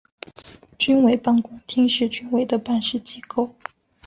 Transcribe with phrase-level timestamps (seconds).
[0.79, 3.53] 军委办公厅是军委的办事机构。